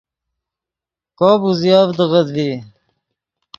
کوپ 1.17 1.41
اوزیڤدغت 1.47 2.27
ڤی 2.35 2.49